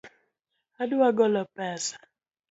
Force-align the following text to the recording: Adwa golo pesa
Adwa 0.81 1.09
golo 1.17 1.41
pesa 1.55 1.97